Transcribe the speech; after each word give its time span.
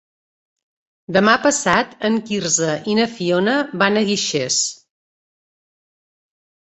Demà 1.17 1.35
passat 1.43 1.93
en 2.09 2.17
Quirze 2.29 2.71
i 2.93 2.95
na 3.01 3.07
Fiona 3.13 3.55
van 3.83 4.01
a 4.01 4.05
Guixers. 4.09 4.59